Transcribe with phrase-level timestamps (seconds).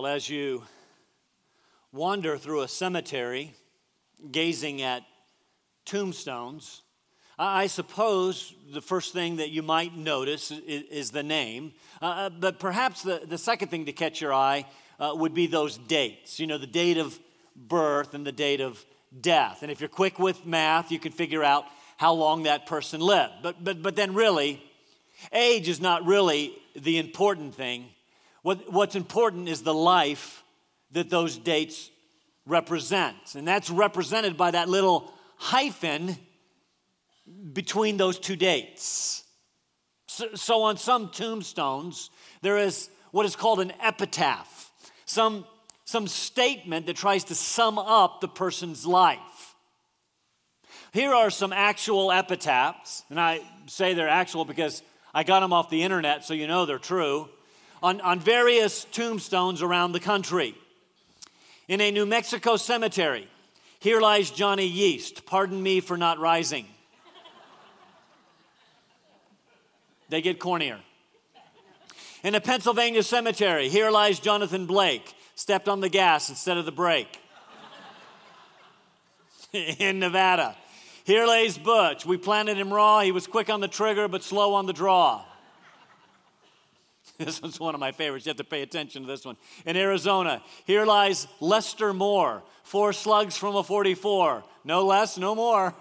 [0.00, 0.62] Well, as you
[1.92, 3.52] wander through a cemetery
[4.32, 5.02] gazing at
[5.84, 6.80] tombstones,
[7.38, 11.74] I suppose the first thing that you might notice is, the name.
[12.00, 14.64] Uh, uh, but perhaps the, the second thing to catch your eye
[14.98, 16.40] uh, would be those dates.
[16.40, 17.18] You know, the date of
[17.54, 18.82] birth and the date of
[19.20, 19.58] death.
[19.60, 21.66] And if you're quick with math, you can figure out
[21.98, 23.34] how long that person lived.
[23.42, 24.62] But, but, but then, really,
[25.30, 27.90] age is not really the important thing.
[28.42, 30.42] What, what's important is the life
[30.92, 31.90] that those dates
[32.46, 33.34] represent.
[33.34, 36.16] And that's represented by that little hyphen
[37.52, 39.24] between those two dates.
[40.06, 42.10] So, so, on some tombstones,
[42.42, 44.72] there is what is called an epitaph,
[45.04, 45.44] some,
[45.84, 49.54] some statement that tries to sum up the person's life.
[50.92, 54.82] Here are some actual epitaphs, and I say they're actual because
[55.14, 57.28] I got them off the internet, so you know they're true,
[57.82, 60.54] on, on various tombstones around the country.
[61.68, 63.28] In a New Mexico cemetery,
[63.78, 65.24] here lies Johnny Yeast.
[65.24, 66.66] Pardon me for not rising.
[70.08, 70.80] They get cornier.
[72.22, 76.72] In a Pennsylvania cemetery, here lies Jonathan Blake, stepped on the gas instead of the
[76.72, 77.18] brake.
[79.52, 80.56] In Nevada,
[81.04, 82.04] here lays Butch.
[82.04, 83.00] We planted him raw.
[83.00, 85.24] He was quick on the trigger, but slow on the draw.
[87.24, 88.24] This one's one of my favorites.
[88.24, 89.36] You have to pay attention to this one.
[89.66, 92.42] In Arizona, here lies Lester Moore.
[92.62, 94.42] Four slugs from a 44.
[94.64, 95.74] No less, no more.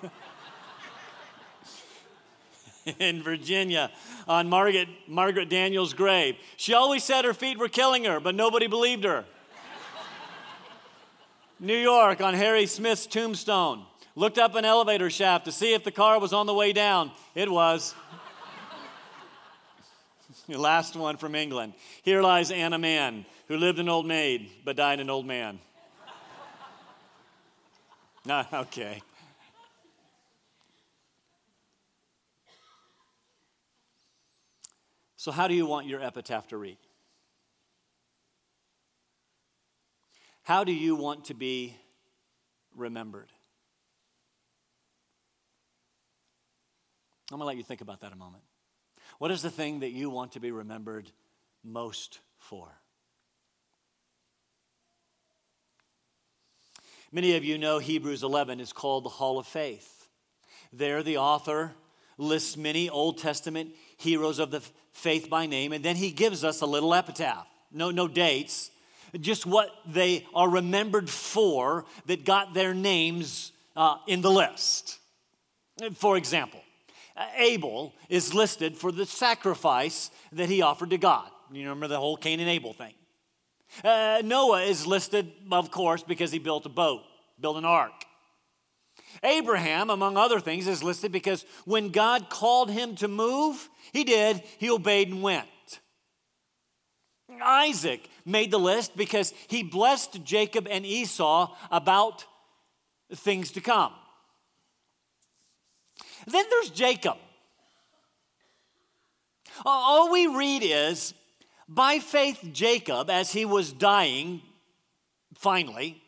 [2.99, 3.89] in Virginia
[4.27, 6.35] on Margaret, Margaret Daniels' grave.
[6.57, 9.23] She always said her feet were killing her, but nobody believed her.
[11.57, 13.85] New York on Harry Smith's tombstone.
[14.15, 17.11] Looked up an elevator shaft to see if the car was on the way down.
[17.33, 17.95] It was.
[20.57, 21.73] Last one from England.
[22.01, 25.59] Here lies Anna Mann, who lived an old maid but died an old man.
[28.27, 29.01] Ah, okay.
[35.15, 36.77] So, how do you want your epitaph to read?
[40.43, 41.77] How do you want to be
[42.75, 43.31] remembered?
[47.31, 48.43] I'm going to let you think about that a moment.
[49.19, 51.11] What is the thing that you want to be remembered
[51.63, 52.67] most for?
[57.11, 60.07] Many of you know Hebrews 11 is called the Hall of Faith.
[60.71, 61.73] There, the author
[62.17, 64.61] lists many Old Testament heroes of the
[64.93, 67.47] faith by name, and then he gives us a little epitaph.
[67.71, 68.71] No, no dates,
[69.19, 74.99] just what they are remembered for that got their names uh, in the list.
[75.95, 76.61] For example,
[77.37, 81.29] Abel is listed for the sacrifice that he offered to God.
[81.51, 82.93] You remember the whole Cain and Abel thing.
[83.83, 87.03] Uh, Noah is listed, of course, because he built a boat,
[87.39, 88.05] built an ark.
[89.23, 94.41] Abraham, among other things, is listed because when God called him to move, he did,
[94.57, 95.47] he obeyed and went.
[97.41, 102.25] Isaac made the list because he blessed Jacob and Esau about
[103.13, 103.93] things to come.
[106.27, 107.17] Then there's Jacob.
[109.65, 111.13] All we read is
[111.67, 114.41] by faith, Jacob, as he was dying,
[115.35, 116.01] finally,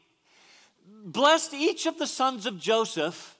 [1.04, 3.38] blessed each of the sons of Joseph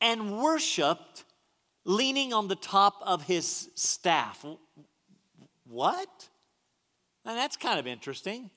[0.00, 1.24] and worshiped
[1.84, 4.44] leaning on the top of his staff.
[5.64, 6.28] What?
[7.24, 8.50] And that's kind of interesting.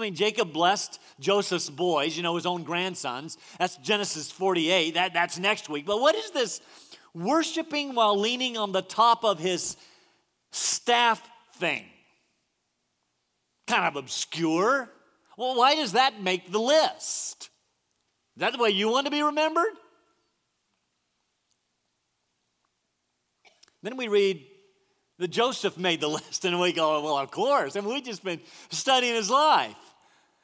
[0.00, 3.36] I mean, Jacob blessed Joseph's boys, you know, his own grandsons.
[3.58, 4.94] That's Genesis 48.
[4.94, 5.84] That, that's next week.
[5.84, 6.62] But what is this
[7.12, 9.76] worshiping while leaning on the top of his
[10.52, 11.22] staff
[11.56, 11.84] thing?
[13.66, 14.88] Kind of obscure.
[15.36, 17.50] Well, why does that make the list?
[18.36, 19.72] Is that the way you want to be remembered?
[23.82, 24.46] Then we read
[25.18, 27.76] that Joseph made the list, and we go, well, of course.
[27.76, 29.76] I mean, we've just been studying his life.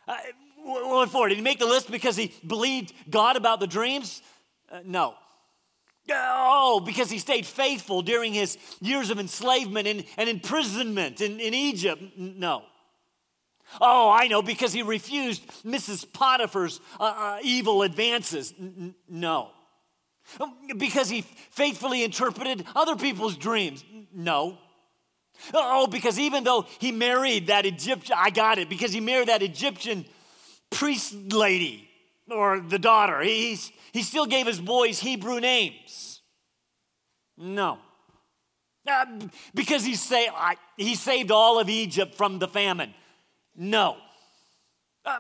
[0.07, 0.17] Uh,
[0.63, 1.29] what for?
[1.29, 4.23] Did he make the list because he believed God about the dreams?
[4.71, 5.15] Uh, no.
[6.09, 11.53] Oh, because he stayed faithful during his years of enslavement and, and imprisonment in, in
[11.55, 12.03] Egypt?
[12.17, 12.63] No.
[13.81, 16.11] Oh, I know, because he refused Mrs.
[16.13, 18.55] Potiphar's uh, uh, evil advances.
[19.09, 19.51] No.
[20.77, 23.85] Because he faithfully interpreted other people's dreams.
[24.13, 24.59] No.
[25.55, 29.43] Oh, because even though he married that Egyptian, I got it, because he married that
[29.43, 30.05] Egyptian
[30.71, 31.89] priest lady
[32.31, 33.59] or the daughter, he,
[33.93, 36.21] he still gave his boys Hebrew names.
[37.37, 37.79] No.
[38.89, 39.05] Uh,
[39.55, 42.95] because he, say, I, he saved all of Egypt from the famine.
[43.57, 43.97] No.
[45.05, 45.19] Uh,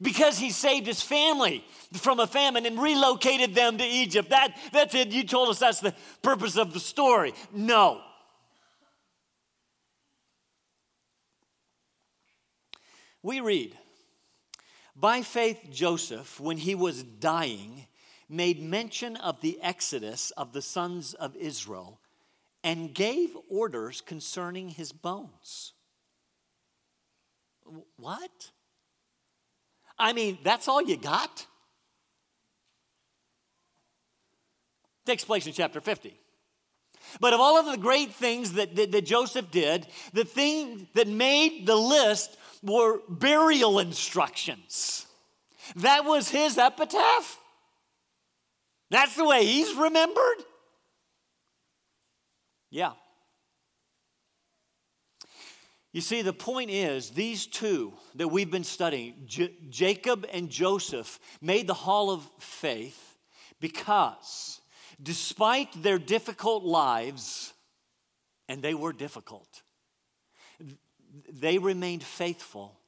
[0.00, 4.30] because he saved his family from a famine and relocated them to Egypt.
[4.30, 5.08] That, that's it.
[5.08, 7.34] You told us that's the purpose of the story.
[7.52, 8.00] No.
[13.28, 13.76] We read,
[14.96, 17.86] by faith, Joseph, when he was dying,
[18.26, 22.00] made mention of the exodus of the sons of Israel
[22.64, 25.74] and gave orders concerning his bones.
[27.96, 28.50] What?
[29.98, 31.44] I mean, that's all you got?
[35.04, 36.18] Takes place in chapter 50.
[37.20, 41.08] But of all of the great things that, that, that, Joseph did, the thing that
[41.08, 45.06] made the list were burial instructions.
[45.76, 47.38] That was his epitaph.
[48.90, 50.44] That's the way he's remembered.
[52.70, 52.92] Yeah.
[55.92, 61.18] You see, the point is, these two that we've been studying, J- Jacob and Joseph,
[61.40, 63.16] made the hall of faith
[63.60, 64.60] because
[65.02, 67.52] despite their difficult lives,
[68.48, 69.62] and they were difficult,
[71.30, 72.78] they remained faithful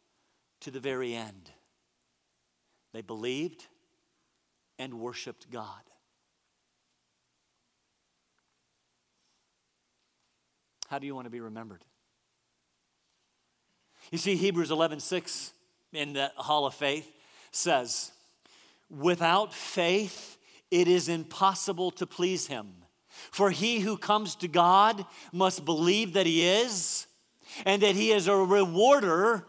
[0.61, 1.51] to the very end.
[2.93, 3.67] They believed
[4.79, 5.83] and worshiped God.
[10.89, 11.85] How do you want to be remembered?
[14.11, 15.53] You see, Hebrews 11 6
[15.93, 17.09] in the Hall of Faith
[17.53, 18.11] says,
[18.91, 20.37] Without faith,
[20.71, 22.73] it is impossible to please him.
[23.31, 27.07] For he who comes to God must believe that he is,
[27.65, 29.47] and that he is a rewarder.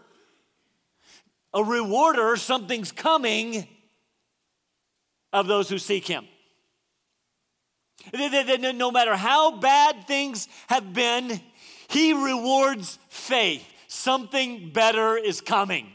[1.53, 3.67] A rewarder, something's coming
[5.33, 6.25] of those who seek him.
[8.13, 11.39] No matter how bad things have been,
[11.87, 13.65] he rewards faith.
[13.87, 15.91] Something better is coming.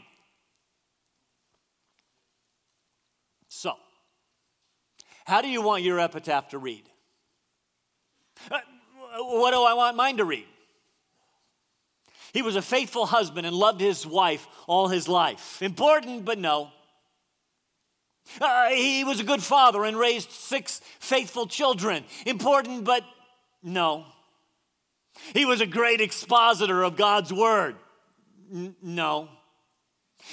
[3.47, 3.73] So,
[5.25, 6.83] how do you want your epitaph to read?
[8.51, 8.59] Uh,
[9.17, 10.45] what do I want mine to read?
[12.33, 15.61] He was a faithful husband and loved his wife all his life.
[15.61, 16.71] Important, but no.
[18.41, 22.03] Uh, he was a good father and raised six faithful children.
[22.25, 23.03] Important, but
[23.63, 24.05] no.
[25.33, 27.75] He was a great expositor of God's word.
[28.51, 29.29] N- no.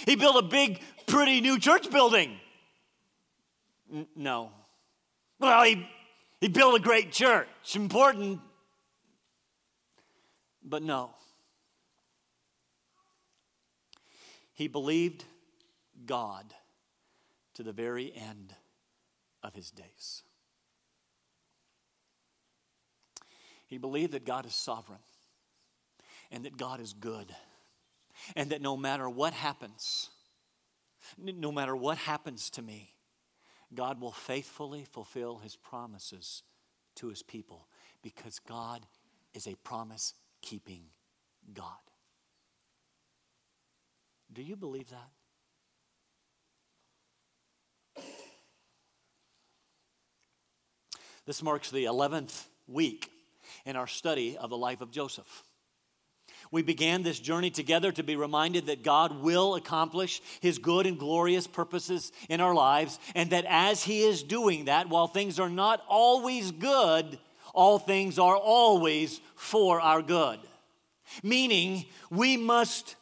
[0.07, 2.39] He built a big, pretty new church building.
[3.93, 4.51] N- no.
[5.39, 5.89] Well, he,
[6.41, 7.49] he built a great church.
[7.75, 8.41] Important,
[10.63, 11.11] but no.
[14.55, 15.25] He believed
[16.07, 16.55] God
[17.55, 18.55] to the very end
[19.43, 20.23] of his days.
[23.67, 25.01] He believed that God is sovereign
[26.31, 27.35] and that God is good
[28.37, 30.11] and that no matter what happens,
[31.19, 32.95] no matter what happens to me,
[33.75, 36.43] God will faithfully fulfill his promises
[36.97, 37.67] to his people
[38.03, 38.87] because God
[39.33, 40.85] is a promise keeping
[41.53, 41.84] God.
[44.35, 45.11] Do you believe that?
[51.27, 53.11] This marks the 11th week
[53.65, 55.45] in our study of the life of Joseph.
[56.51, 60.99] We began this journey together to be reminded that God will accomplish His good and
[60.99, 65.49] glorious purposes in our lives, and that as He is doing that, while things are
[65.49, 67.19] not always good,
[67.55, 70.41] all things are always for our good.
[71.23, 72.97] Meaning, we must,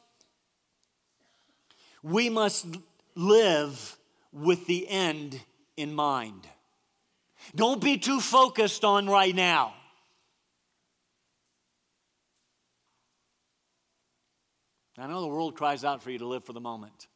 [2.02, 2.66] we must
[3.14, 3.96] live
[4.32, 5.40] with the end
[5.76, 6.46] in mind.
[7.54, 9.74] Don't be too focused on right now.
[14.98, 17.08] I know the world cries out for you to live for the moment.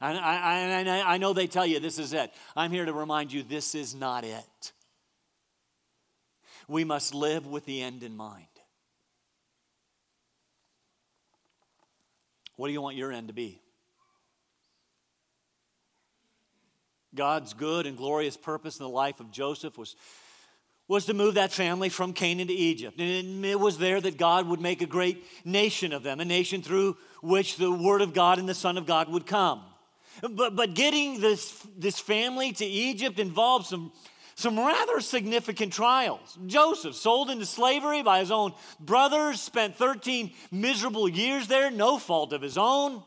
[0.00, 2.32] I, I, I, I know they tell you this is it.
[2.56, 4.72] I'm here to remind you this is not it.
[6.68, 8.46] We must live with the end in mind.
[12.56, 13.61] What do you want your end to be?
[17.14, 19.96] God's good and glorious purpose in the life of Joseph was,
[20.88, 22.98] was to move that family from Canaan to Egypt.
[22.98, 26.62] And it was there that God would make a great nation of them, a nation
[26.62, 29.62] through which the Word of God and the Son of God would come.
[30.20, 33.92] But, but getting this, this family to Egypt involved some,
[34.34, 36.38] some rather significant trials.
[36.46, 42.32] Joseph, sold into slavery by his own brothers, spent 13 miserable years there, no fault
[42.32, 43.02] of his own.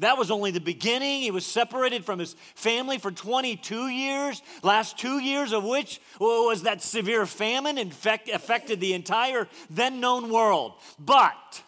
[0.00, 1.20] That was only the beginning.
[1.20, 6.62] He was separated from his family for 22 years, last two years of which was
[6.62, 10.72] that severe famine infect, affected the entire then known world.
[10.98, 11.62] But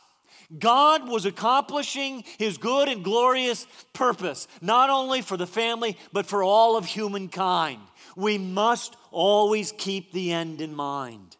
[0.58, 6.42] God was accomplishing his good and glorious purpose, not only for the family, but for
[6.42, 7.80] all of humankind.
[8.16, 11.36] We must always keep the end in mind.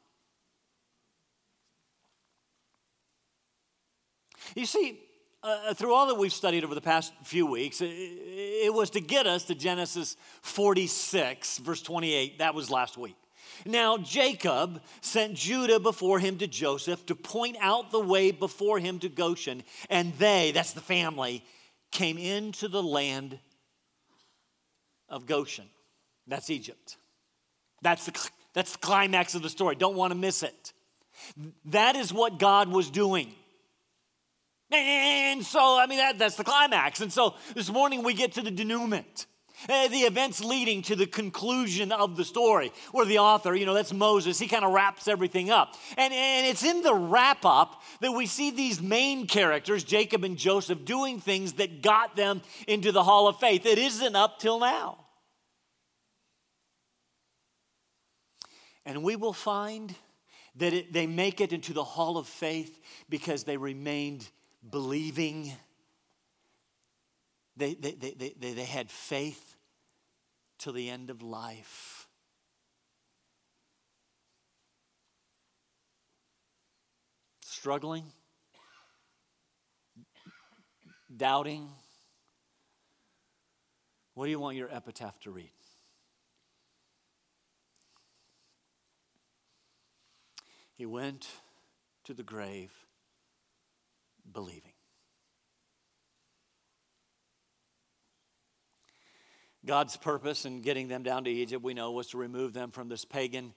[4.54, 5.01] You see,
[5.42, 9.00] uh, through all that we've studied over the past few weeks, it, it was to
[9.00, 12.38] get us to Genesis 46, verse 28.
[12.38, 13.16] That was last week.
[13.66, 18.98] Now, Jacob sent Judah before him to Joseph to point out the way before him
[19.00, 21.44] to Goshen, and they, that's the family,
[21.90, 23.38] came into the land
[25.08, 25.66] of Goshen.
[26.26, 26.96] That's Egypt.
[27.82, 29.76] That's the, that's the climax of the story.
[29.76, 30.72] Don't want to miss it.
[31.66, 33.34] That is what God was doing.
[34.72, 37.00] And so, I mean, that, that's the climax.
[37.00, 39.26] And so this morning we get to the denouement.
[39.68, 43.74] Uh, the events leading to the conclusion of the story, where the author, you know,
[43.74, 45.76] that's Moses, he kind of wraps everything up.
[45.96, 50.36] And, and it's in the wrap up that we see these main characters, Jacob and
[50.36, 53.64] Joseph, doing things that got them into the hall of faith.
[53.64, 54.98] It isn't up till now.
[58.84, 59.94] And we will find
[60.56, 64.28] that it, they make it into the hall of faith because they remained
[64.68, 65.52] believing.
[67.56, 69.56] They, they, they, they, they had faith
[70.58, 72.06] till the end of life.
[77.40, 78.04] Struggling,
[81.14, 81.68] doubting.
[84.14, 85.50] What do you want your epitaph to read?
[90.74, 91.28] He went
[92.04, 92.72] to the grave
[94.32, 94.72] believing.
[99.64, 102.88] God's purpose in getting them down to Egypt, we know, was to remove them from
[102.88, 103.54] this pagan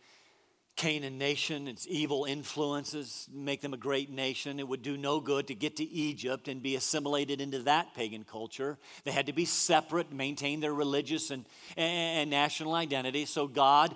[0.75, 4.59] Canaan nation, its evil influences, make them a great nation.
[4.59, 8.25] It would do no good to get to Egypt and be assimilated into that pagan
[8.25, 8.77] culture.
[9.05, 11.45] They had to be separate, maintain their religious and,
[11.77, 13.25] and national identity.
[13.25, 13.95] So God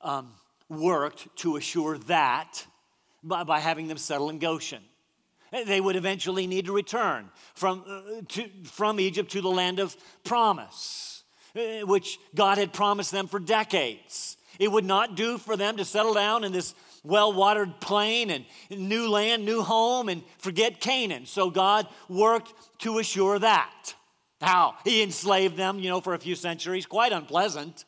[0.00, 0.32] um,
[0.70, 2.66] worked to assure that
[3.22, 4.82] by, by having them settle in Goshen.
[5.50, 9.96] They would eventually need to return from, uh, to, from Egypt to the land of
[10.24, 11.24] promise,
[11.54, 14.36] uh, which God had promised them for decades.
[14.58, 16.74] It would not do for them to settle down in this
[17.04, 21.26] well watered plain and new land, new home, and forget Canaan.
[21.26, 23.94] So God worked to assure that.
[24.40, 24.74] How?
[24.84, 27.84] He enslaved them, you know, for a few centuries, quite unpleasant.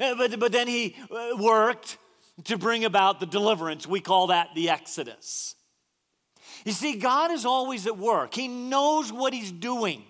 [0.00, 0.96] Uh, but, but then he
[1.38, 1.98] worked
[2.44, 3.86] to bring about the deliverance.
[3.86, 5.54] We call that the Exodus.
[6.64, 10.04] You see, God is always at work, He knows what He's doing.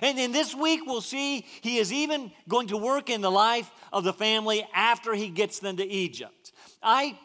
[0.00, 3.70] And in this week, we'll see He is even going to work in the life
[3.92, 6.52] of the family after He gets them to Egypt.
[6.82, 7.18] I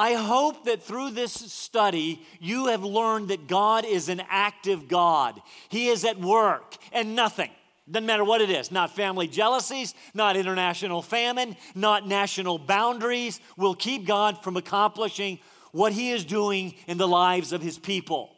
[0.00, 5.42] I hope that through this study, you have learned that God is an active God.
[5.68, 7.50] He is at work and nothing,
[7.90, 13.74] doesn't matter what it is, not family jealousies, not international famine, not national boundaries, will
[13.74, 15.38] keep God from accomplishing
[15.72, 18.30] what he is doing in the lives of his people.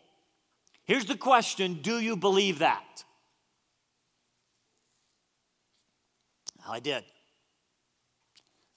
[0.85, 3.05] Here's the question Do you believe that?
[6.69, 7.05] I did.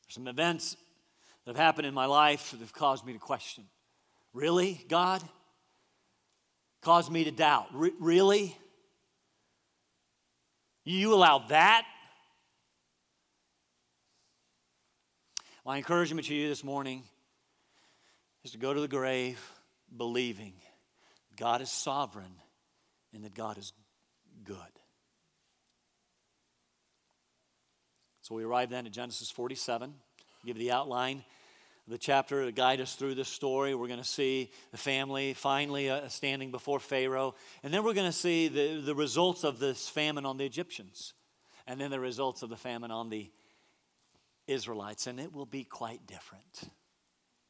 [0.08, 0.76] Some events
[1.44, 3.66] that have happened in my life that have caused me to question.
[4.34, 5.22] Really, God?
[6.82, 7.68] Caused me to doubt.
[7.74, 8.58] Re- really?
[10.84, 11.86] You allow that?
[15.66, 17.04] My encouragement to you this morning
[18.46, 19.42] is to go to the grave
[19.98, 20.54] believing
[21.36, 22.36] God is sovereign
[23.12, 23.74] and that God is
[24.44, 24.56] good.
[28.22, 29.96] So we arrive then at Genesis 47,
[30.46, 31.24] give the outline
[31.88, 33.74] the chapter to guide us through this story.
[33.74, 37.34] We're going to see the family finally uh, standing before Pharaoh,
[37.64, 41.14] and then we're going to see the, the results of this famine on the Egyptians,
[41.66, 43.32] and then the results of the famine on the
[44.48, 46.70] Israelites, and it will be quite different.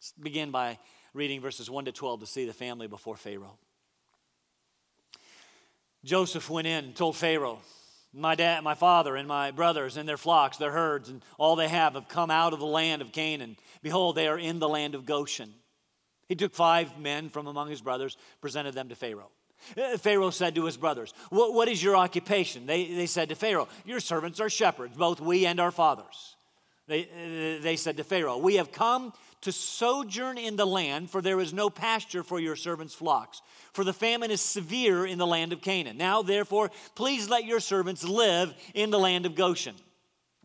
[0.05, 0.77] Let's begin by
[1.15, 3.57] reading verses 1 to 12 to see the family before Pharaoh.
[6.03, 7.57] Joseph went in and told Pharaoh,
[8.13, 11.67] my dad, my father, and my brothers and their flocks, their herds, and all they
[11.67, 13.57] have have come out of the land of Canaan.
[13.81, 15.51] Behold, they are in the land of Goshen.
[16.29, 19.31] He took five men from among his brothers, presented them to Pharaoh.
[19.75, 22.67] Uh, Pharaoh said to his brothers, what, what is your occupation?
[22.67, 26.35] They, they said to Pharaoh, Your servants are shepherds, both we and our fathers.
[26.87, 29.11] They, uh, they said to Pharaoh, We have come
[29.45, 33.43] to sojourn in the land, for there is no pasture for your servants' flocks.
[33.73, 35.97] For the famine is severe in the land of Canaan.
[35.97, 39.75] Now, therefore, please let your servants live in the land of Goshen.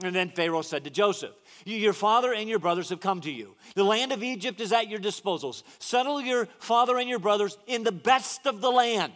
[0.02, 3.56] And then Pharaoh said to Joseph, Your father and your brothers have come to you.
[3.74, 5.62] The land of Egypt is at your disposals.
[5.78, 9.14] Settle your father and your brothers in the best of the land.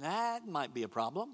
[0.00, 1.32] That might be a problem.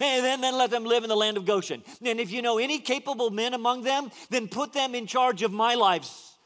[0.00, 1.82] And then, then let them live in the land of Goshen.
[2.02, 5.52] And if you know any capable men among them, then put them in charge of
[5.52, 6.38] my lives.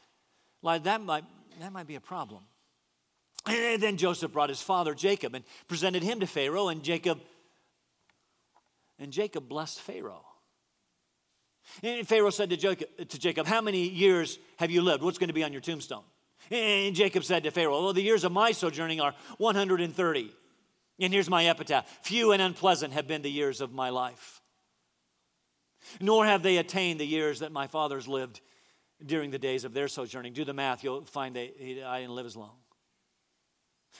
[0.65, 1.23] Like that might,
[1.59, 2.41] that might be a problem.
[3.45, 7.21] And then Joseph brought his father Jacob and presented him to Pharaoh, and Jacob
[8.97, 10.25] and Jacob blessed Pharaoh.
[11.83, 15.03] And Pharaoh said to Jacob, to Jacob, How many years have you lived?
[15.03, 16.03] What's going to be on your tombstone?
[16.49, 20.31] And Jacob said to Pharaoh, Well, the years of my sojourning are 130.
[20.99, 24.41] And here's my epitaph Few and unpleasant have been the years of my life,
[26.01, 28.41] nor have they attained the years that my fathers lived
[29.03, 30.33] during the days of their sojourning.
[30.33, 31.53] Do the math, you'll find that
[31.85, 32.55] I didn't live as long.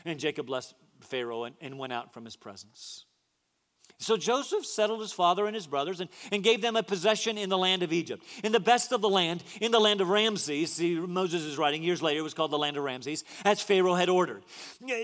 [0.03, 3.05] And Jacob blessed Pharaoh and, and went out from his presence.
[3.97, 7.49] So Joseph settled his father and his brothers and, and gave them a possession in
[7.49, 10.73] the land of Egypt, in the best of the land, in the land of Ramses.
[10.73, 13.95] See, Moses is writing years later, it was called the land of Ramses, as Pharaoh
[13.95, 14.43] had ordered.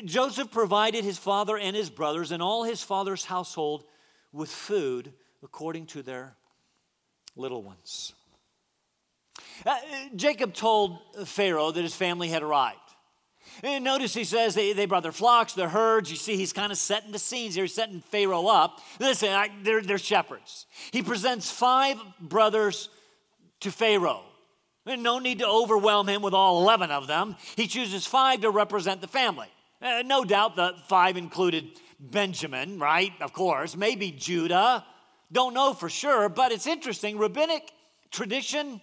[0.04, 3.86] Joseph provided his father and his brothers and all his father's household
[4.34, 6.36] with food according to their
[7.36, 8.14] little ones.
[9.66, 9.78] Uh,
[10.16, 12.78] Jacob told Pharaoh that his family had arrived.
[13.64, 16.10] And notice he says they, they brought their flocks, their herds.
[16.10, 17.64] You see, he's kind of setting the scenes here.
[17.64, 18.80] He's setting Pharaoh up.
[19.00, 20.66] Listen, I, they're, they're shepherds.
[20.92, 22.90] He presents five brothers
[23.62, 24.24] to Pharaoh.
[24.86, 27.36] No need to overwhelm him with all 11 of them.
[27.56, 29.48] He chooses five to represent the family.
[29.82, 31.70] Uh, no doubt the five included
[32.00, 33.14] Benjamin, right?
[33.22, 33.76] Of course.
[33.76, 34.86] Maybe Judah.
[35.32, 37.18] Don't know for sure, but it's interesting.
[37.18, 37.72] Rabbinic
[38.10, 38.82] tradition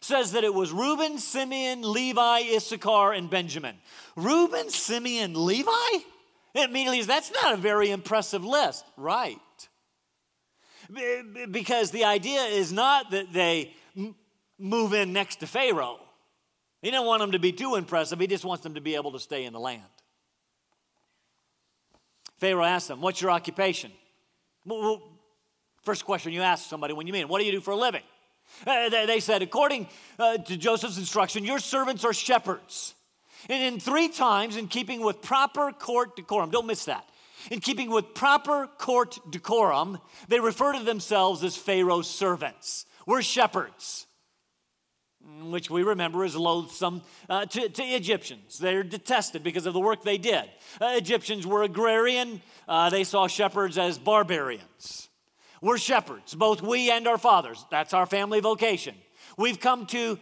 [0.00, 3.76] says that it was Reuben, Simeon, Levi, Issachar, and Benjamin.
[4.16, 5.98] Reuben, Simeon, Levi?
[6.54, 9.38] Immediately, that's not a very impressive list, right?
[11.50, 13.74] Because the idea is not that they
[14.58, 16.00] move in next to Pharaoh.
[16.82, 19.12] He didn't want them to be too impressive, he just wants them to be able
[19.12, 19.82] to stay in the land.
[22.38, 23.92] Pharaoh asked them, What's your occupation?
[25.82, 28.02] First question you ask somebody when you meet What do you do for a living?
[28.66, 32.94] Uh, they said, according uh, to Joseph's instruction, your servants are shepherds.
[33.48, 37.06] And in three times, in keeping with proper court decorum, don't miss that.
[37.50, 42.84] In keeping with proper court decorum, they refer to themselves as Pharaoh's servants.
[43.06, 44.06] We're shepherds,
[45.42, 48.58] which we remember is loathsome uh, to, to, Egyptians.
[48.58, 50.44] They're detested because of the work they did.
[50.80, 55.09] Uh, Egyptians were agrarian, uh, they saw shepherds as barbarians.
[55.60, 57.66] We're shepherds, both we and our fathers.
[57.70, 58.94] That's our family vocation.
[59.36, 60.18] We've come to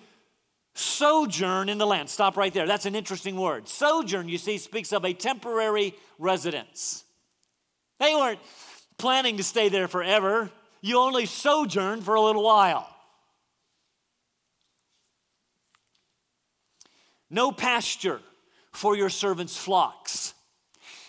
[0.74, 2.10] sojourn in the land.
[2.10, 2.66] Stop right there.
[2.66, 3.68] That's an interesting word.
[3.68, 7.04] Sojourn, you see, speaks of a temporary residence.
[7.98, 8.40] They weren't
[8.96, 12.88] planning to stay there forever, you only sojourn for a little while.
[17.30, 18.20] No pasture
[18.72, 20.34] for your servants' flocks.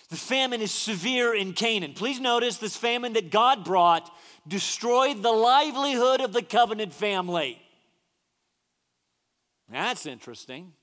[0.10, 1.94] The famine is severe in Canaan.
[1.94, 4.10] Please notice this famine that God brought
[4.48, 7.62] destroyed the livelihood of the covenant family.
[9.72, 10.74] That's interesting.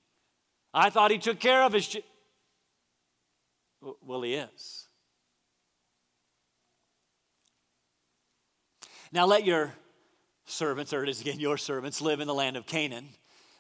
[0.73, 1.89] I thought he took care of his.
[1.89, 2.05] Ch-
[3.81, 4.89] well, he is.
[9.12, 9.75] Now let your
[10.45, 13.09] servants, or it is again your servants, live in the land of Canaan.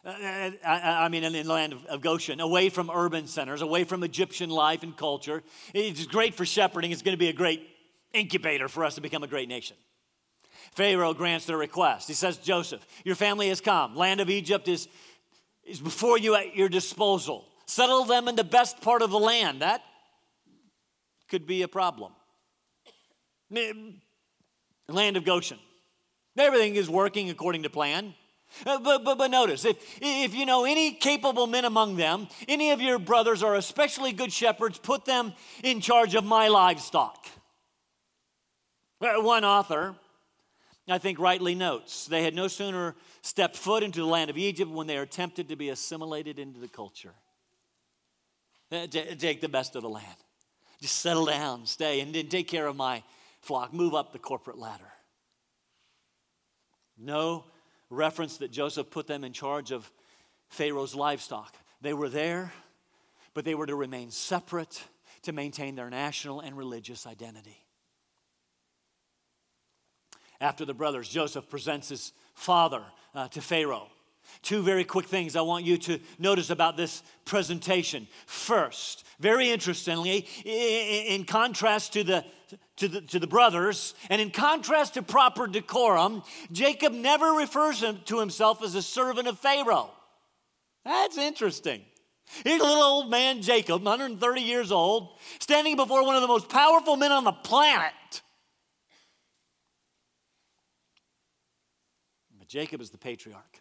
[0.06, 3.60] Uh, uh I, I mean, in the land of, of Goshen, away from urban centers,
[3.60, 5.42] away from Egyptian life and culture.
[5.74, 6.92] It's great for shepherding.
[6.92, 7.68] It's going to be a great
[8.12, 9.76] incubator for us to become a great nation.
[10.72, 12.08] Pharaoh grants their request.
[12.08, 13.96] He says, Joseph, your family has come.
[13.96, 14.88] Land of Egypt is,
[15.64, 17.44] is before you at your disposal.
[17.66, 19.62] Settle them in the best part of the land.
[19.62, 19.82] That
[21.28, 22.12] could be a problem.
[24.88, 25.58] Land of Goshen.
[26.38, 28.14] Everything is working according to plan.
[28.64, 32.70] Uh, but, but, but notice, if, if you know any capable men among them, any
[32.70, 35.32] of your brothers are especially good shepherds, put them
[35.62, 37.26] in charge of my livestock.
[39.00, 39.94] Uh, one author
[40.88, 44.70] I think rightly notes they had no sooner stepped foot into the land of Egypt
[44.70, 47.14] when they are tempted to be assimilated into the culture.
[48.70, 50.16] Uh, take the best of the land.
[50.80, 53.02] Just settle down, stay, and then take care of my
[53.40, 53.72] flock.
[53.72, 54.92] Move up the corporate ladder.
[56.98, 57.44] No
[57.90, 59.90] reference that Joseph put them in charge of
[60.48, 61.54] Pharaoh's livestock.
[61.80, 62.52] They were there,
[63.34, 64.82] but they were to remain separate
[65.22, 67.64] to maintain their national and religious identity.
[70.40, 72.82] After the brothers, Joseph presents his father
[73.14, 73.88] uh, to Pharaoh.
[74.42, 78.06] Two very quick things I want you to notice about this presentation.
[78.26, 82.24] First, very interestingly, in contrast to the
[82.76, 88.20] to the, to the brothers, and in contrast to proper decorum, Jacob never refers to
[88.20, 89.90] himself as a servant of Pharaoh.
[90.84, 91.82] That's interesting.
[92.44, 96.48] Here's a little old man, Jacob, 130 years old, standing before one of the most
[96.48, 97.92] powerful men on the planet.
[102.38, 103.60] But Jacob is the patriarch,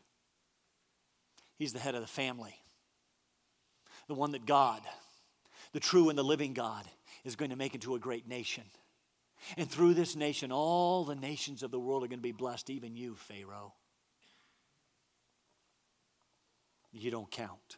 [1.58, 2.56] he's the head of the family,
[4.08, 4.82] the one that God,
[5.74, 6.86] the true and the living God,
[7.26, 8.64] is going to make into a great nation.
[9.58, 12.70] And through this nation, all the nations of the world are going to be blessed,
[12.70, 13.74] even you, Pharaoh.
[16.94, 17.78] You don't count.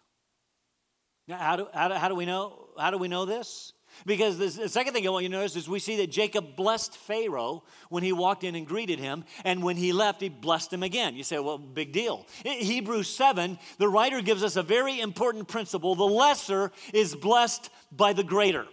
[1.28, 2.70] Now, how do, how do, how do we know?
[2.78, 3.74] How do we know this?
[4.06, 6.56] Because this, the second thing I want you to notice is we see that Jacob
[6.56, 10.72] blessed Pharaoh when he walked in and greeted him, and when he left, he blessed
[10.72, 11.16] him again.
[11.16, 12.28] You say, well, big deal.
[12.46, 17.70] In Hebrews 7, the writer gives us a very important principle the lesser is blessed
[17.92, 18.68] by the greater.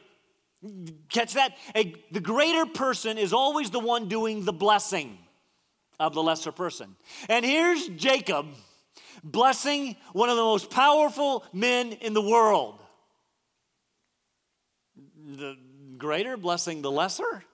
[1.10, 1.56] Catch that?
[1.76, 5.18] A, the greater person is always the one doing the blessing
[6.00, 6.96] of the lesser person.
[7.28, 8.46] And here's Jacob
[9.22, 12.78] blessing one of the most powerful men in the world.
[15.36, 15.56] The
[15.96, 17.44] greater blessing the lesser?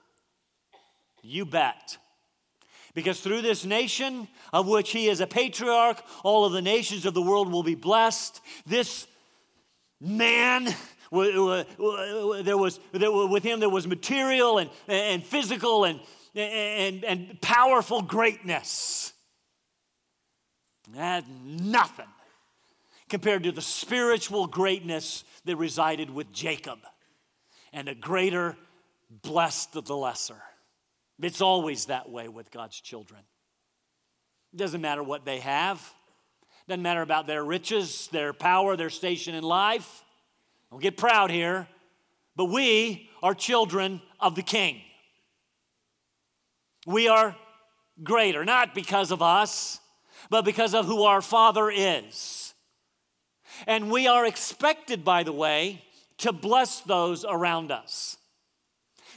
[1.21, 1.97] You bet.
[2.93, 7.13] Because through this nation, of which he is a patriarch, all of the nations of
[7.13, 8.41] the world will be blessed.
[8.65, 9.07] This
[10.01, 10.75] man
[11.11, 15.99] there was, there, with him, there was material and, and physical and,
[16.35, 19.13] and, and powerful greatness.
[20.95, 22.07] That nothing
[23.09, 26.79] compared to the spiritual greatness that resided with Jacob.
[27.73, 28.57] And a greater
[29.09, 30.41] blessed the lesser.
[31.21, 33.21] It's always that way with God's children.
[34.53, 35.81] It doesn't matter what they have,
[36.67, 40.03] doesn't matter about their riches, their power, their station in life.
[40.71, 41.67] Don't get proud here,
[42.35, 44.81] but we are children of the King.
[46.87, 47.35] We are
[48.01, 49.79] greater, not because of us,
[50.29, 52.53] but because of who our Father is.
[53.67, 55.83] And we are expected, by the way,
[56.19, 58.17] to bless those around us.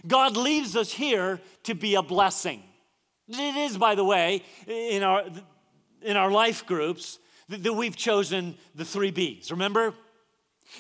[0.07, 2.63] God leaves us here to be a blessing.
[3.29, 5.25] It is, by the way, in our,
[6.03, 9.51] in our life groups that we've chosen the three B's.
[9.51, 9.95] Remember?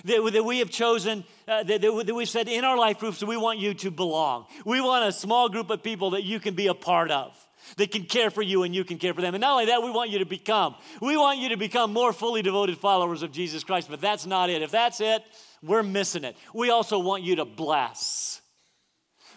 [0.05, 3.37] That, that we have chosen, uh, that, that we've said in our life groups we
[3.37, 4.47] want you to belong.
[4.65, 7.37] We want a small group of people that you can be a part of,
[7.77, 9.35] that can care for you and you can care for them.
[9.35, 10.75] And not only that, we want you to become.
[11.01, 14.51] We want you to become more fully devoted followers of Jesus Christ, but that's not
[14.51, 14.63] it.
[14.63, 15.23] If that's it,
[15.63, 16.37] we're missing it.
[16.53, 18.41] We also want you to bless.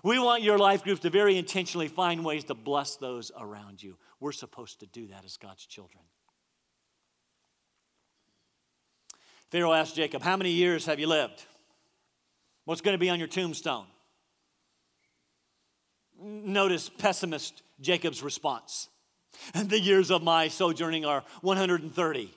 [0.03, 3.97] We want your life groups to very intentionally find ways to bless those around you.
[4.19, 6.03] We're supposed to do that as God's children.
[9.49, 11.43] Pharaoh asked Jacob, How many years have you lived?
[12.65, 13.85] What's going to be on your tombstone?
[16.19, 18.89] Notice pessimist Jacob's response.
[19.53, 22.33] The years of my sojourning are 130.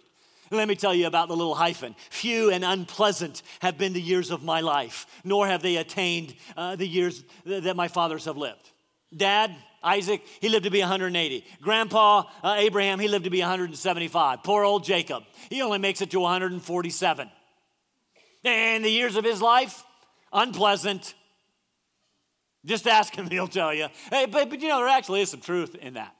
[0.52, 1.94] Let me tell you about the little hyphen.
[2.10, 6.76] Few and unpleasant have been the years of my life, nor have they attained uh,
[6.76, 8.70] the years that my fathers have lived.
[9.16, 11.44] Dad, Isaac, he lived to be 180.
[11.62, 14.42] Grandpa uh, Abraham, he lived to be 175.
[14.42, 17.30] Poor old Jacob, he only makes it to 147.
[18.44, 19.84] And the years of his life,
[20.32, 21.14] unpleasant.
[22.64, 23.88] Just ask him, he'll tell you.
[24.10, 26.14] Hey, but, but you know, there actually is some truth in that.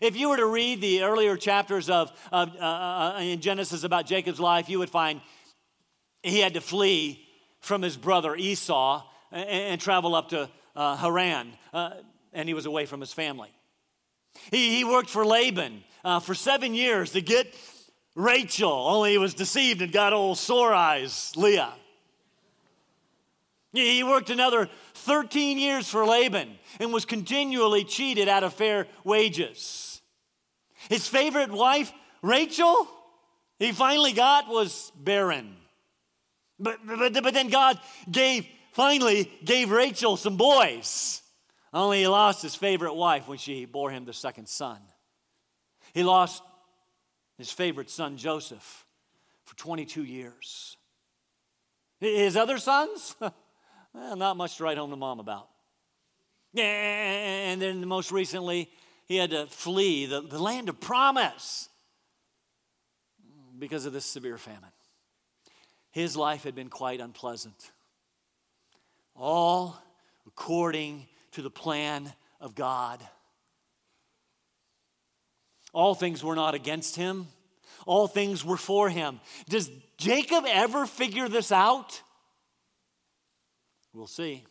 [0.00, 2.64] If you were to read the earlier chapters of, of uh,
[3.16, 5.20] uh, in Genesis about Jacob's life, you would find
[6.22, 7.26] he had to flee
[7.60, 11.52] from his brother Esau and, and travel up to uh, Haran.
[11.72, 11.90] Uh,
[12.32, 13.50] and he was away from his family.
[14.50, 17.54] He, he worked for Laban uh, for seven years to get
[18.14, 21.72] Rachel, only he was deceived and got old sore eyes, Leah.
[23.72, 30.02] He worked another 13 years for Laban and was continually cheated out of fair wages.
[30.88, 32.88] His favorite wife, Rachel,
[33.60, 35.56] he finally got was barren.
[36.58, 37.78] But, but, but then God
[38.10, 41.19] gave, finally gave Rachel some boys.
[41.72, 44.78] Only he lost his favorite wife when she bore him the second son.
[45.92, 46.42] He lost
[47.38, 48.86] his favorite son, Joseph,
[49.44, 50.76] for 22 years.
[52.00, 53.14] His other sons,
[53.94, 55.48] well, not much to write home to mom about.
[56.56, 58.70] And then most recently,
[59.06, 61.68] he had to flee the, the land of promise
[63.58, 64.70] because of this severe famine.
[65.92, 67.70] His life had been quite unpleasant.
[69.14, 69.76] All
[70.26, 73.00] according to the plan of God.
[75.72, 77.28] All things were not against him,
[77.86, 79.20] all things were for him.
[79.48, 82.02] Does Jacob ever figure this out?
[83.92, 84.44] We'll see.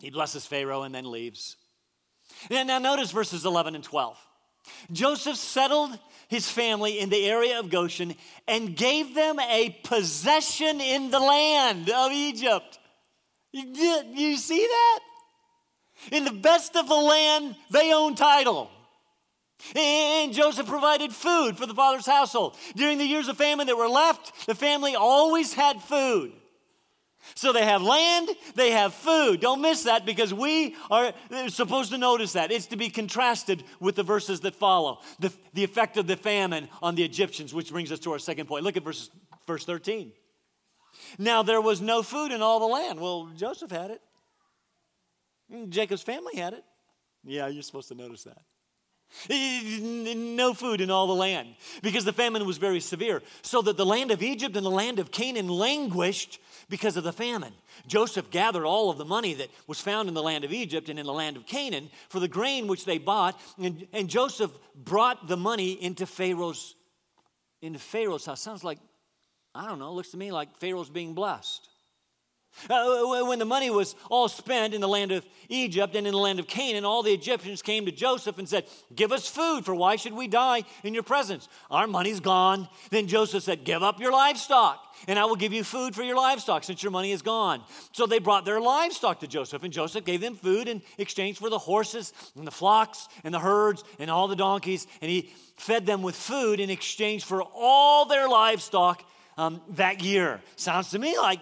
[0.00, 1.56] He blesses Pharaoh and then leaves.
[2.50, 4.18] And now, notice verses 11 and 12.
[4.92, 8.14] Joseph settled his family in the area of Goshen
[8.46, 12.78] and gave them a possession in the land of Egypt.
[13.52, 15.00] You, you see that?
[16.12, 18.70] In the best of the land, they own title.
[19.76, 22.56] And Joseph provided food for the father's household.
[22.74, 26.32] During the years of famine that were left, the family always had food.
[27.34, 29.40] So they have land, they have food.
[29.40, 31.12] Don't miss that because we are
[31.48, 32.50] supposed to notice that.
[32.50, 36.68] It's to be contrasted with the verses that follow the, the effect of the famine
[36.82, 38.64] on the Egyptians, which brings us to our second point.
[38.64, 39.10] Look at verses,
[39.46, 40.12] verse 13.
[41.18, 43.00] Now there was no food in all the land.
[43.00, 44.00] Well, Joseph had it,
[45.68, 46.64] Jacob's family had it.
[47.24, 48.42] Yeah, you're supposed to notice that.
[49.28, 53.84] No food in all the land because the famine was very severe, so that the
[53.84, 57.52] land of Egypt and the land of Canaan languished because of the famine.
[57.88, 60.96] Joseph gathered all of the money that was found in the land of Egypt and
[60.96, 65.26] in the land of Canaan for the grain which they bought, and, and Joseph brought
[65.26, 66.76] the money into Pharaoh's
[67.62, 68.40] into Pharaoh's house.
[68.40, 68.78] Sounds like
[69.54, 69.92] I don't know.
[69.92, 71.68] Looks to me like Pharaoh's being blessed.
[72.68, 76.18] Uh, when the money was all spent in the land of Egypt and in the
[76.18, 79.74] land of Canaan, all the Egyptians came to Joseph and said, Give us food, for
[79.74, 81.48] why should we die in your presence?
[81.70, 82.68] Our money's gone.
[82.90, 86.16] Then Joseph said, Give up your livestock, and I will give you food for your
[86.16, 87.62] livestock since your money is gone.
[87.92, 91.50] So they brought their livestock to Joseph, and Joseph gave them food in exchange for
[91.50, 95.86] the horses and the flocks and the herds and all the donkeys, and he fed
[95.86, 99.04] them with food in exchange for all their livestock
[99.40, 100.42] um, that year.
[100.56, 101.40] Sounds to me like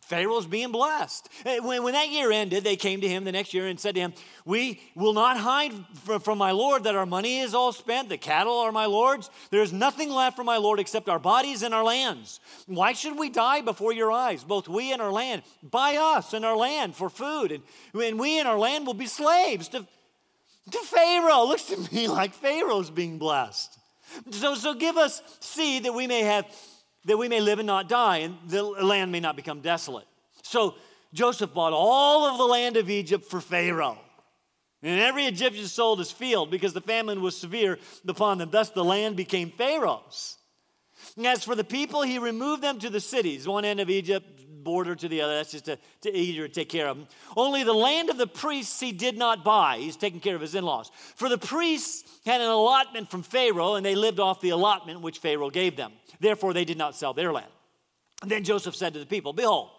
[0.00, 1.28] Pharaoh's being blessed.
[1.44, 3.94] Eh, when, when that year ended, they came to him the next year and said
[3.94, 4.14] to him,
[4.46, 5.72] We will not hide
[6.04, 9.28] from, from my Lord that our money is all spent, the cattle are my Lord's.
[9.50, 12.40] There is nothing left for my Lord except our bodies and our lands.
[12.66, 15.42] Why should we die before your eyes, both we and our land?
[15.62, 17.62] Buy us and our land for food, and,
[17.94, 19.86] and we and our land will be slaves to,
[20.70, 21.44] to Pharaoh.
[21.48, 23.78] Looks to me like Pharaoh's being blessed.
[24.30, 26.46] So, so give us seed that we may have
[27.04, 30.06] that we may live and not die, and the land may not become desolate.
[30.42, 30.74] So
[31.12, 33.98] Joseph bought all of the land of Egypt for Pharaoh.
[34.82, 38.50] And every Egyptian sold his field because the famine was severe upon them.
[38.50, 40.36] Thus the land became Pharaoh's.
[41.16, 44.43] And as for the people, he removed them to the cities, one end of Egypt,
[44.64, 45.36] border to the other.
[45.36, 47.06] That's just to, to easier to take care of them.
[47.36, 49.76] Only the land of the priests he did not buy.
[49.78, 50.90] He's taking care of his in laws.
[51.14, 55.18] For the priests had an allotment from Pharaoh, and they lived off the allotment which
[55.18, 55.92] Pharaoh gave them.
[56.18, 57.46] Therefore, they did not sell their land.
[58.22, 59.70] And then Joseph said to the people, Behold,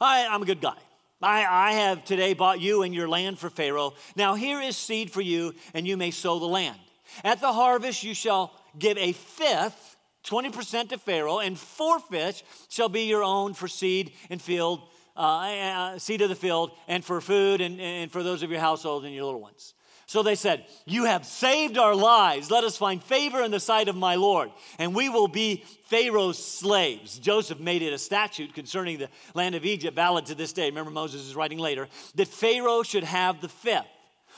[0.00, 0.76] I, am a good guy.
[1.22, 3.94] I, I have today bought you and your land for Pharaoh.
[4.16, 6.78] Now here is seed for you, and you may sow the land.
[7.22, 12.88] At the harvest, you shall give a fifth, 20% to Pharaoh, and four fifths shall
[12.88, 14.80] be your own for seed and field,
[15.16, 18.60] uh, uh, seed of the field, and for food, and, and for those of your
[18.60, 19.74] household and your little ones.
[20.06, 22.50] So they said, You have saved our lives.
[22.50, 26.42] Let us find favor in the sight of my Lord, and we will be Pharaoh's
[26.42, 27.18] slaves.
[27.18, 30.66] Joseph made it a statute concerning the land of Egypt, valid to this day.
[30.66, 33.86] Remember, Moses is writing later, that Pharaoh should have the fifth.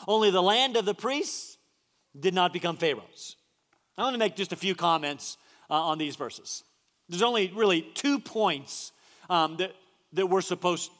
[0.06, 1.58] Only the land of the priests
[2.18, 3.36] did not become Pharaoh's.
[3.98, 5.38] I want to make just a few comments
[5.70, 6.64] uh, on these verses.
[7.08, 8.92] There's only really two points
[9.30, 9.72] um, that,
[10.12, 10.90] that we're, supposed,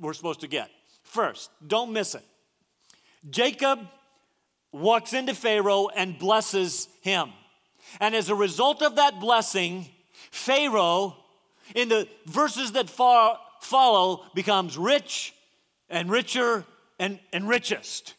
[0.00, 0.70] we're supposed to get.
[1.02, 2.24] First, don't miss it.
[3.28, 3.80] Jacob
[4.72, 7.30] walks into Pharaoh and blesses him.
[8.00, 9.88] And as a result of that blessing,
[10.30, 11.16] Pharaoh,
[11.74, 15.34] in the verses that follow, becomes rich
[15.88, 16.64] and richer
[16.98, 18.14] and, and richest.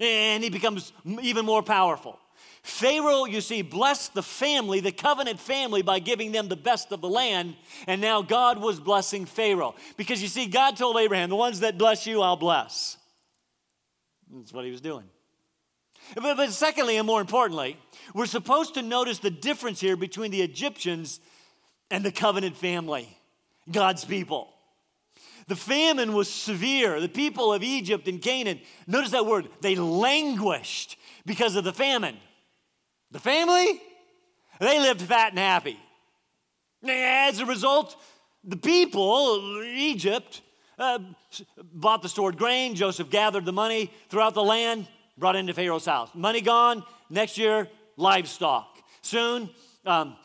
[0.00, 2.18] And he becomes even more powerful.
[2.66, 7.00] Pharaoh, you see, blessed the family, the covenant family, by giving them the best of
[7.00, 7.54] the land.
[7.86, 9.76] And now God was blessing Pharaoh.
[9.96, 12.98] Because you see, God told Abraham, the ones that bless you, I'll bless.
[14.34, 15.04] That's what he was doing.
[16.16, 17.78] But, but secondly, and more importantly,
[18.14, 21.20] we're supposed to notice the difference here between the Egyptians
[21.88, 23.16] and the covenant family,
[23.70, 24.52] God's people.
[25.46, 27.00] The famine was severe.
[27.00, 32.16] The people of Egypt and Canaan, notice that word, they languished because of the famine.
[33.10, 33.80] The family,
[34.60, 35.78] they lived fat and happy.
[36.86, 37.96] As a result,
[38.44, 40.42] the people, Egypt,
[40.78, 40.98] uh,
[41.72, 42.74] bought the stored grain.
[42.74, 46.10] Joseph gathered the money throughout the land, brought into Pharaoh's house.
[46.14, 46.84] Money gone.
[47.08, 48.78] Next year, livestock.
[49.02, 49.50] Soon,
[49.84, 50.16] um,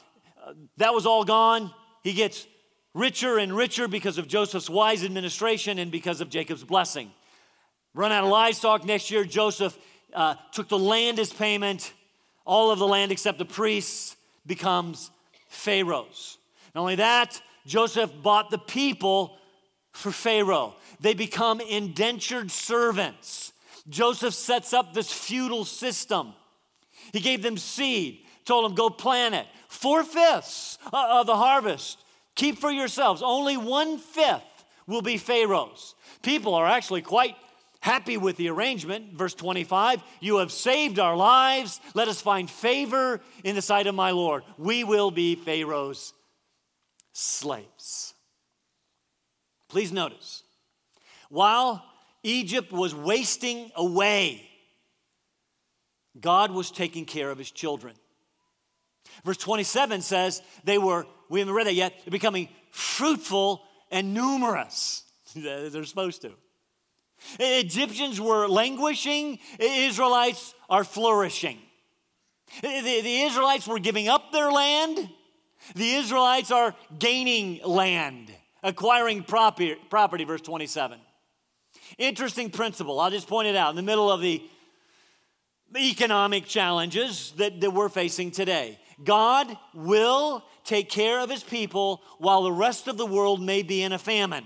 [0.77, 1.71] that was all gone.
[2.03, 2.47] He gets
[2.93, 7.11] richer and richer because of Joseph's wise administration and because of Jacob's blessing.
[7.93, 9.23] Run out of livestock next year.
[9.23, 9.77] Joseph
[10.13, 11.93] uh, took the land as payment.
[12.51, 15.09] All of the land except the priests becomes
[15.47, 16.37] Pharaoh's.
[16.75, 19.37] Not only that, Joseph bought the people
[19.93, 20.75] for Pharaoh.
[20.99, 23.53] They become indentured servants.
[23.89, 26.33] Joseph sets up this feudal system.
[27.13, 29.47] He gave them seed, told them, go plant it.
[29.69, 31.99] Four fifths of the harvest,
[32.35, 33.21] keep for yourselves.
[33.21, 35.95] Only one fifth will be Pharaoh's.
[36.21, 37.37] People are actually quite
[37.81, 39.13] happy with the arrangement.
[39.13, 41.81] Verse 25 You have saved our lives.
[41.93, 44.43] Let us find favor in the sight of my Lord.
[44.57, 46.13] We will be Pharaoh's
[47.11, 48.13] slaves.
[49.67, 50.43] Please notice,
[51.29, 51.83] while
[52.23, 54.47] Egypt was wasting away,
[56.19, 57.95] God was taking care of his children.
[59.23, 65.03] Verse 27 says they were, we haven't read that yet, becoming fruitful and numerous.
[65.35, 66.31] they're supposed to.
[67.39, 71.57] Egyptians were languishing, Israelites are flourishing.
[72.61, 75.09] The, the Israelites were giving up their land,
[75.75, 78.31] the Israelites are gaining land,
[78.63, 80.99] acquiring property, property, verse 27.
[81.97, 82.99] Interesting principle.
[82.99, 84.41] I'll just point it out in the middle of the
[85.75, 88.79] economic challenges that, that we're facing today.
[89.03, 93.81] God will take care of his people while the rest of the world may be
[93.81, 94.45] in a famine.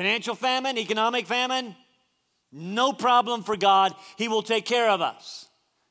[0.00, 1.76] Financial famine, economic famine,
[2.50, 3.94] no problem for God.
[4.16, 5.46] He will take care of us.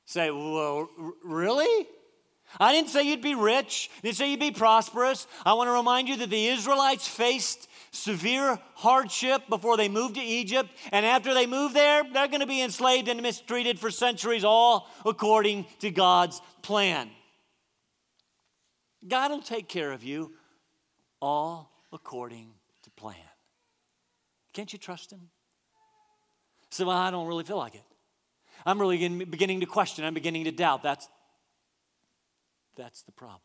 [0.05, 0.89] Say, well,
[1.23, 1.87] really?
[2.59, 3.91] I didn't say you'd be rich.
[3.99, 5.27] I didn't say you'd be prosperous.
[5.45, 10.21] I want to remind you that the Israelites faced severe hardship before they moved to
[10.21, 10.71] Egypt.
[10.91, 14.89] And after they move there, they're going to be enslaved and mistreated for centuries, all
[15.05, 17.11] according to God's plan.
[19.07, 20.33] God will take care of you
[21.21, 22.49] all according
[22.81, 23.28] to plan.
[24.59, 25.21] Can't you trust Him?
[26.69, 27.83] So, well, I don't really feel like it.
[28.65, 30.03] I'm really beginning to question.
[30.03, 30.83] I'm beginning to doubt.
[30.83, 31.07] That's,
[32.75, 33.39] that's the problem.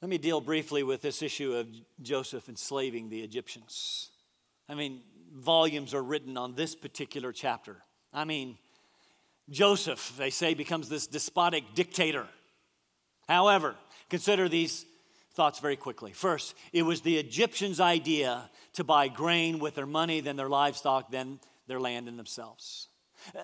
[0.00, 1.68] Let me deal briefly with this issue of
[2.00, 4.08] Joseph enslaving the Egyptians.
[4.66, 5.02] I mean,
[5.36, 7.76] volumes are written on this particular chapter.
[8.14, 8.56] I mean,
[9.50, 12.26] Joseph, they say, becomes this despotic dictator.
[13.28, 13.74] However,
[14.14, 14.86] consider these
[15.32, 16.12] thoughts very quickly.
[16.12, 21.10] First, it was the Egyptians' idea to buy grain with their money, then their livestock,
[21.10, 22.86] then their land and themselves.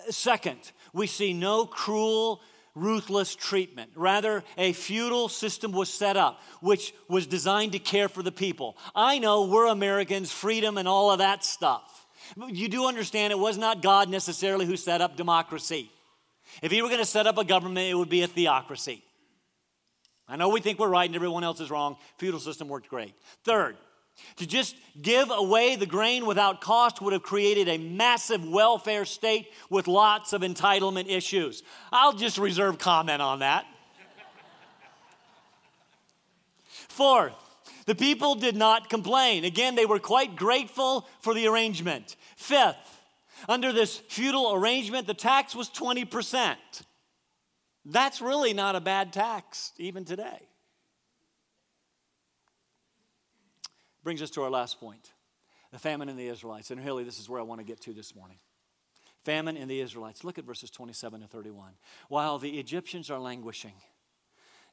[0.09, 2.39] Second, we see no cruel,
[2.73, 3.91] ruthless treatment.
[3.95, 8.77] Rather, a feudal system was set up, which was designed to care for the people.
[8.95, 12.07] I know we're Americans, freedom and all of that stuff.
[12.47, 15.91] You do understand it was not God necessarily who set up democracy.
[16.61, 19.03] If he were going to set up a government, it would be a theocracy.
[20.31, 21.97] I know we think we're right and everyone else is wrong.
[22.17, 23.13] Feudal system worked great.
[23.43, 23.75] Third,
[24.37, 29.51] to just give away the grain without cost would have created a massive welfare state
[29.69, 31.63] with lots of entitlement issues.
[31.91, 33.65] I'll just reserve comment on that.
[36.87, 37.33] Fourth,
[37.85, 39.43] the people did not complain.
[39.43, 42.15] Again, they were quite grateful for the arrangement.
[42.37, 43.01] Fifth,
[43.49, 46.55] under this feudal arrangement, the tax was 20%.
[47.85, 50.47] That's really not a bad tax, even today.
[54.03, 55.11] Brings us to our last point
[55.71, 56.71] the famine in the Israelites.
[56.71, 58.37] And really, this is where I want to get to this morning.
[59.23, 60.23] Famine in the Israelites.
[60.23, 61.73] Look at verses 27 to 31.
[62.09, 63.75] While the Egyptians are languishing,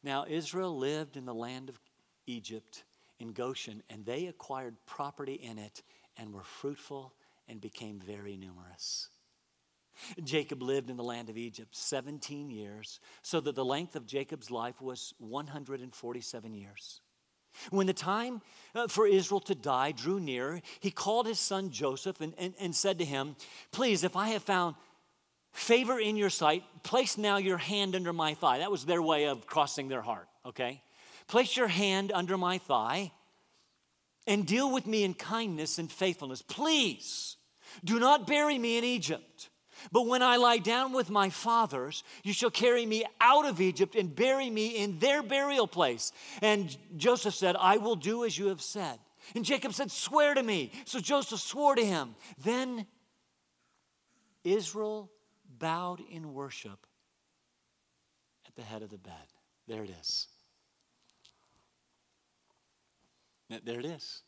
[0.03, 1.79] now Israel lived in the land of
[2.27, 2.85] Egypt
[3.19, 5.83] in Goshen, and they acquired property in it
[6.17, 7.13] and were fruitful
[7.49, 9.09] and became very numerous.
[10.23, 14.51] Jacob lived in the land of Egypt 17 years, so that the length of Jacob's
[14.51, 17.01] life was 147 years.
[17.71, 18.41] When the time
[18.75, 22.75] uh, for Israel to die drew near, he called his son Joseph and, and, and
[22.75, 23.37] said to him,
[23.73, 24.77] Please, if I have found
[25.53, 28.59] favor in your sight, place now your hand under my thigh.
[28.59, 30.83] That was their way of crossing their heart, okay?
[31.27, 33.13] Place your hand under my thigh
[34.27, 36.43] and deal with me in kindness and faithfulness.
[36.43, 37.37] Please
[37.85, 39.49] do not bury me in Egypt.
[39.93, 43.95] But when I lie down with my fathers, you shall carry me out of Egypt
[43.95, 46.13] and bury me in their burial place.
[46.43, 48.99] And Joseph said, I will do as you have said.
[49.35, 50.73] And Jacob said, Swear to me.
[50.85, 52.15] So Joseph swore to him.
[52.43, 52.87] Then
[54.45, 55.11] Israel
[55.59, 56.87] bowed in worship
[58.47, 59.13] at the head of the bed.
[59.67, 60.29] There it is.
[63.65, 64.23] There it is.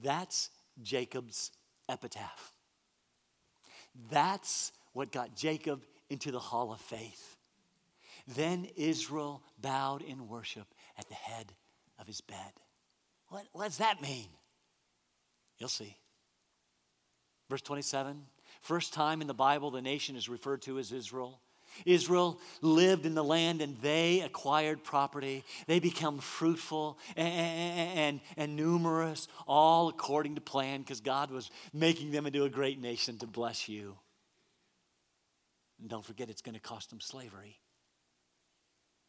[0.00, 0.50] That's
[0.82, 1.52] Jacob's
[1.88, 2.52] epitaph.
[4.10, 7.36] That's what got Jacob into the hall of faith.
[8.26, 10.66] Then Israel bowed in worship
[10.98, 11.52] at the head
[11.98, 12.52] of his bed.
[13.28, 14.28] What, what does that mean?
[15.58, 15.96] You'll see.
[17.48, 18.22] Verse 27
[18.62, 21.40] First time in the Bible the nation is referred to as Israel.
[21.84, 25.44] Israel lived in the land and they acquired property.
[25.66, 32.10] They become fruitful and, and, and numerous, all according to plan, because God was making
[32.10, 33.96] them into a great nation to bless you.
[35.80, 37.58] And don't forget, it's going to cost them slavery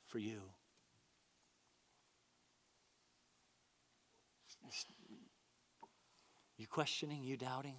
[0.07, 0.41] for you.
[6.57, 7.77] You questioning, you doubting?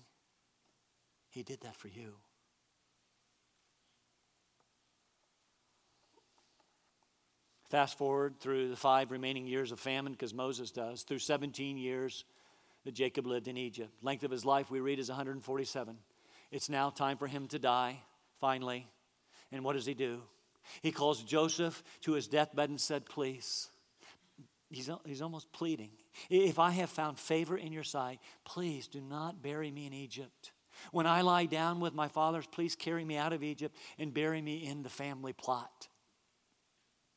[1.30, 2.14] He did that for you.
[7.72, 12.26] Fast forward through the five remaining years of famine, because Moses does, through 17 years
[12.84, 13.90] that Jacob lived in Egypt.
[14.02, 15.96] Length of his life, we read, is 147.
[16.50, 18.00] It's now time for him to die,
[18.42, 18.86] finally.
[19.50, 20.20] And what does he do?
[20.82, 23.70] He calls Joseph to his deathbed and said, Please.
[24.68, 25.92] He's, he's almost pleading.
[26.28, 30.52] If I have found favor in your sight, please do not bury me in Egypt.
[30.90, 34.42] When I lie down with my fathers, please carry me out of Egypt and bury
[34.42, 35.88] me in the family plot.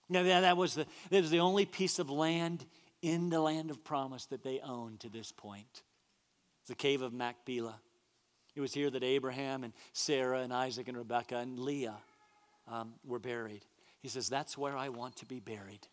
[0.08, 2.66] Now, that was, the, that was the only piece of land
[3.02, 5.84] in the land of promise that they owned to this point.
[6.62, 7.80] It's The cave of Machpelah.
[8.56, 11.98] It was here that Abraham and Sarah and Isaac and Rebekah and Leah
[12.68, 13.66] um, were buried.
[14.00, 15.88] He says, That's where I want to be buried.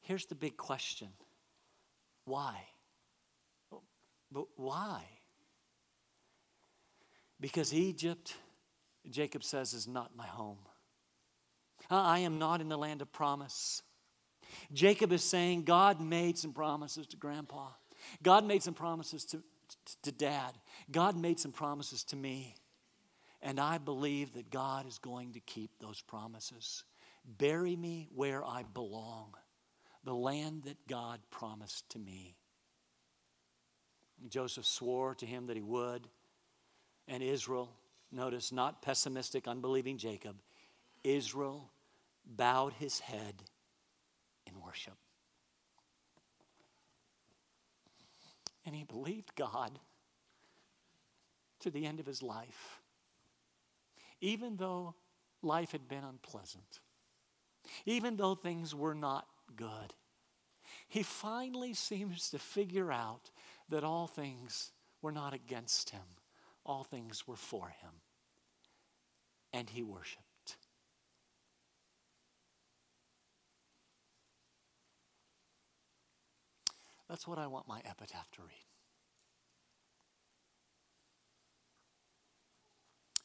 [0.00, 1.08] Here's the big question
[2.24, 2.56] why?
[4.30, 5.02] But why?
[7.40, 8.34] Because Egypt,
[9.08, 10.58] Jacob says, is not my home.
[11.90, 13.82] Uh, I am not in the land of promise.
[14.72, 17.68] Jacob is saying, God made some promises to grandpa.
[18.22, 19.42] God made some promises to,
[20.02, 20.52] to dad.
[20.90, 22.54] God made some promises to me.
[23.40, 26.84] And I believe that God is going to keep those promises.
[27.24, 29.34] Bury me where I belong,
[30.04, 32.36] the land that God promised to me.
[34.28, 36.08] Joseph swore to him that he would.
[37.06, 37.70] And Israel,
[38.10, 40.36] notice, not pessimistic, unbelieving Jacob,
[41.04, 41.70] Israel
[42.28, 43.42] bowed his head
[44.46, 44.96] in worship.
[48.66, 49.78] And he believed God
[51.60, 52.80] to the end of his life,
[54.20, 54.94] even though
[55.42, 56.80] life had been unpleasant,
[57.86, 59.26] even though things were not
[59.56, 59.94] good.
[60.86, 63.30] He finally seems to figure out
[63.68, 66.02] that all things were not against him,
[66.64, 67.92] all things were for him.
[69.52, 70.27] And he worshiped.
[77.08, 78.66] That's what I want my epitaph to read.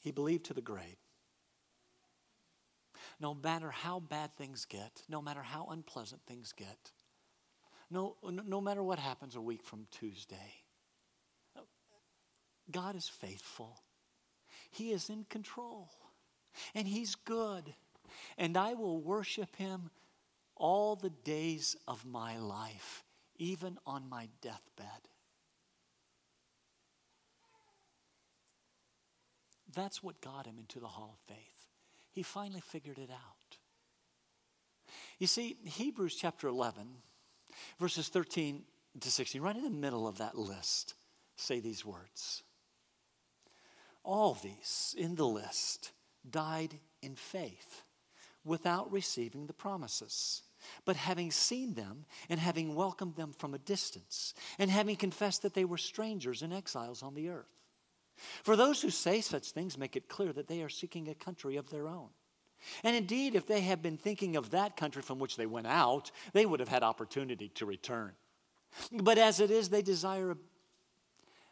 [0.01, 0.97] He believed to the grave.
[3.19, 6.91] No matter how bad things get, no matter how unpleasant things get,
[7.89, 10.63] no, no matter what happens a week from Tuesday,
[12.71, 13.81] God is faithful.
[14.71, 15.89] He is in control.
[16.73, 17.73] And He's good.
[18.37, 19.89] And I will worship Him
[20.55, 23.02] all the days of my life
[23.37, 25.09] even on my deathbed.
[29.75, 31.67] That's what got him into the hall of faith.
[32.11, 33.57] He finally figured it out.
[35.17, 36.87] You see, Hebrews chapter 11,
[37.79, 38.63] verses 13
[38.99, 40.93] to 16, right in the middle of that list,
[41.35, 42.43] say these words.
[44.03, 45.91] All these in the list
[46.29, 47.83] died in faith
[48.43, 50.43] without receiving the promises
[50.85, 55.53] but having seen them and having welcomed them from a distance, and having confessed that
[55.53, 57.45] they were strangers and exiles on the earth.
[58.43, 61.55] For those who say such things make it clear that they are seeking a country
[61.57, 62.09] of their own.
[62.83, 66.11] And indeed, if they had been thinking of that country from which they went out,
[66.31, 68.13] they would have had opportunity to return.
[68.91, 70.37] But as it is, they desire a,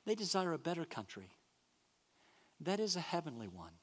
[0.06, 1.30] they desire a better country.
[2.62, 3.74] That is a heavenly one.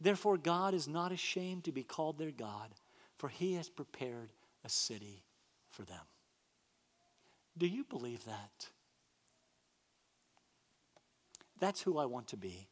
[0.00, 2.70] Therefore, God is not ashamed to be called their God
[3.20, 4.32] for he has prepared
[4.64, 5.24] a city
[5.68, 6.06] for them.
[7.58, 8.68] Do you believe that?
[11.58, 12.68] That's who I want to be.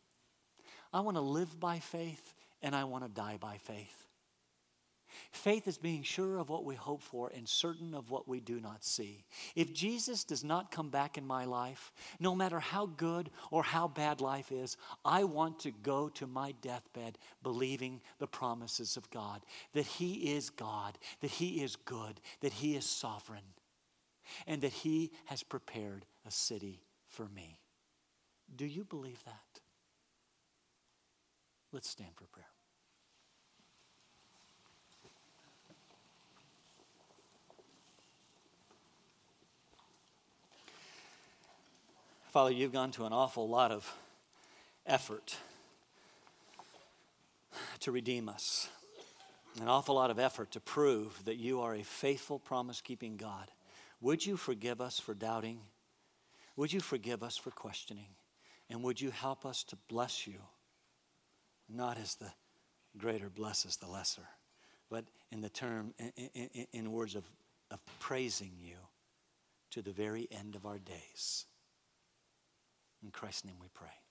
[0.90, 2.32] I want to live by faith
[2.62, 4.06] and I want to die by faith.
[5.30, 8.60] Faith is being sure of what we hope for and certain of what we do
[8.60, 9.24] not see.
[9.54, 13.88] If Jesus does not come back in my life, no matter how good or how
[13.88, 19.42] bad life is, I want to go to my deathbed believing the promises of God
[19.72, 23.54] that He is God, that He is good, that He is sovereign,
[24.46, 27.60] and that He has prepared a city for me.
[28.54, 29.60] Do you believe that?
[31.72, 32.46] Let's stand for prayer.
[42.30, 43.90] Father, you've gone to an awful lot of
[44.84, 45.38] effort
[47.80, 48.68] to redeem us,
[49.58, 53.50] an awful lot of effort to prove that you are a faithful, promise keeping God.
[54.02, 55.60] Would you forgive us for doubting?
[56.56, 58.10] Would you forgive us for questioning?
[58.68, 60.40] And would you help us to bless you,
[61.66, 62.30] not as the
[62.98, 64.28] greater blesses the lesser,
[64.90, 67.24] but in the term, in, in, in words of,
[67.70, 68.76] of praising you
[69.70, 71.46] to the very end of our days.
[73.02, 74.07] In Christ's name we pray.